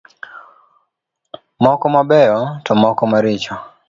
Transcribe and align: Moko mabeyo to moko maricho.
Moko 1.63 1.85
mabeyo 1.95 2.39
to 2.65 2.73
moko 2.81 3.01
maricho. 3.11 3.53